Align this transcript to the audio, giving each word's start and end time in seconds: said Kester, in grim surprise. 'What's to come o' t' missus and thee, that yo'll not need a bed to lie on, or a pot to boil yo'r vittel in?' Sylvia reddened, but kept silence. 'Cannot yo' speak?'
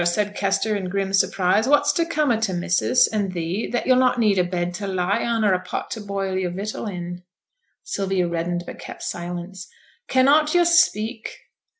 said 0.03 0.33
Kester, 0.33 0.75
in 0.75 0.89
grim 0.89 1.13
surprise. 1.13 1.67
'What's 1.67 1.93
to 1.93 2.07
come 2.07 2.31
o' 2.31 2.39
t' 2.39 2.53
missus 2.53 3.05
and 3.05 3.33
thee, 3.33 3.69
that 3.71 3.85
yo'll 3.85 3.97
not 3.99 4.17
need 4.19 4.39
a 4.39 4.43
bed 4.43 4.73
to 4.73 4.87
lie 4.87 5.23
on, 5.23 5.45
or 5.45 5.53
a 5.53 5.59
pot 5.59 5.91
to 5.91 6.01
boil 6.01 6.35
yo'r 6.35 6.49
vittel 6.49 6.87
in?' 6.87 7.21
Sylvia 7.83 8.27
reddened, 8.27 8.63
but 8.65 8.79
kept 8.79 9.03
silence. 9.03 9.67
'Cannot 10.07 10.55
yo' 10.55 10.63
speak?' 10.63 11.37